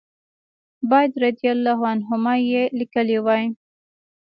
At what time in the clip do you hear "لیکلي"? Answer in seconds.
2.79-3.17